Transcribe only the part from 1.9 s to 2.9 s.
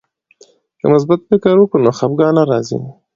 خفګان نه راځي.